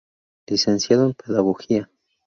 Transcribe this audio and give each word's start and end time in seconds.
Licenciado 0.47 1.05
en 1.05 1.13
Pedagogía. 1.13 1.87